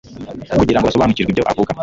[0.59, 1.71] kugira ngo basobanukirwe ibyo avuga.